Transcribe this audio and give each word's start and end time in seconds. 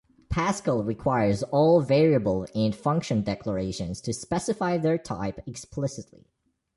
Pascal 0.29 0.83
requires 0.83 1.43
all 1.43 1.79
variable 1.79 2.47
and 2.55 2.75
function 2.75 3.21
declarations 3.21 4.01
to 4.01 4.11
specify 4.13 4.75
their 4.79 4.97
type 4.97 5.39
explicitly. 5.45 6.25